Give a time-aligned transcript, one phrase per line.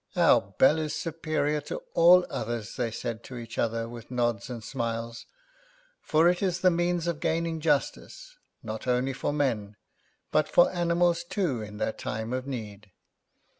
[0.15, 4.63] "Our bell is superior to all others," they said to each other, with nods and
[4.63, 5.27] smiles,
[6.01, 9.75] "for it is the means of gaining justice, not only for men,
[10.31, 12.89] but for animals too in their time of need."